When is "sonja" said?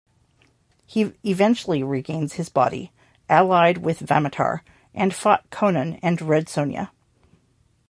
6.47-6.89